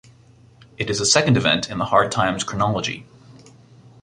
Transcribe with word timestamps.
It 0.79 0.89
is 0.89 0.97
the 0.97 1.05
second 1.05 1.37
event 1.37 1.69
in 1.69 1.77
the 1.77 1.85
Hard 1.85 2.11
Times 2.11 2.43
chronology. 2.43 3.05